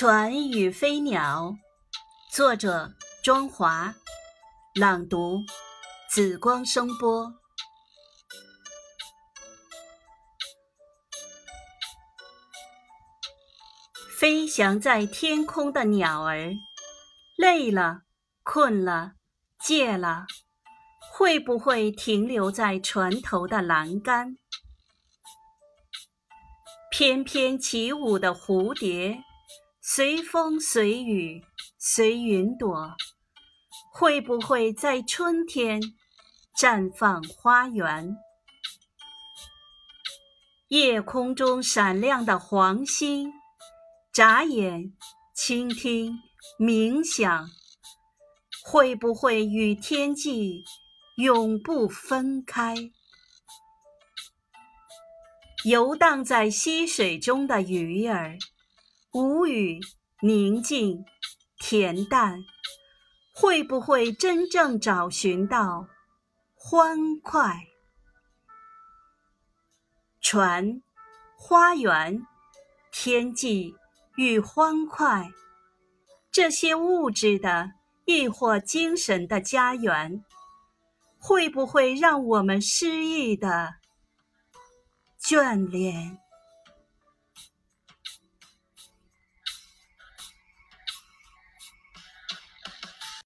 [0.00, 1.54] 船与飞鸟，
[2.32, 3.94] 作者庄华，
[4.74, 5.40] 朗读
[6.08, 7.34] 紫光声波。
[14.18, 16.54] 飞翔在天空的鸟儿，
[17.36, 18.04] 累了、
[18.42, 19.12] 困了、
[19.62, 20.24] 戒了，
[21.12, 24.38] 会不会停留在船头的栏杆？
[26.90, 29.22] 翩翩起舞的蝴蝶。
[29.82, 31.42] 随风随雨
[31.78, 32.94] 随云朵，
[33.90, 35.80] 会不会在春天
[36.54, 38.14] 绽放花园？
[40.68, 43.32] 夜空中闪亮的黄星，
[44.12, 44.92] 眨眼、
[45.34, 46.12] 倾听、
[46.58, 47.48] 冥想，
[48.62, 50.62] 会不会与天际
[51.16, 52.74] 永不分开？
[55.64, 58.36] 游荡在溪水中的鱼儿。
[59.12, 59.80] 无语、
[60.20, 61.04] 宁静、
[61.58, 62.44] 恬淡，
[63.34, 65.88] 会不会真正找寻到
[66.54, 67.66] 欢快？
[70.20, 70.80] 船、
[71.36, 72.24] 花园、
[72.92, 73.74] 天际
[74.14, 75.32] 与欢快，
[76.30, 77.72] 这些物质的
[78.04, 80.24] 亦或精神的家园，
[81.18, 83.74] 会不会让我们诗意的
[85.20, 86.20] 眷恋？